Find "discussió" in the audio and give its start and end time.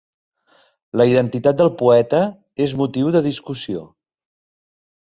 3.31-3.89